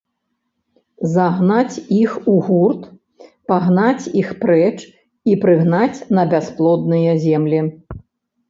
[1.15, 2.81] Загнаць іх у гурт
[3.53, 4.73] пагнаць іх прэч
[5.33, 7.59] і прыгнаць на бясплодныя землі.